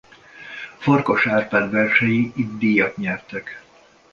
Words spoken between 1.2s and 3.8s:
Árpád versei itt díjat nyertek.